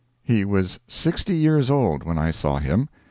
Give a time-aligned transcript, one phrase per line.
[0.23, 2.89] He was sixty years old when I saw him.